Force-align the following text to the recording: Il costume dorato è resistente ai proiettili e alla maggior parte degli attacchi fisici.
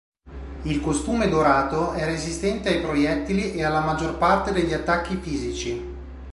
Il 0.63 0.81
costume 0.81 1.29
dorato 1.29 1.91
è 1.91 2.03
resistente 2.05 2.69
ai 2.69 2.81
proiettili 2.81 3.53
e 3.53 3.63
alla 3.63 3.81
maggior 3.83 4.17
parte 4.17 4.51
degli 4.51 4.73
attacchi 4.73 5.15
fisici. 5.17 5.83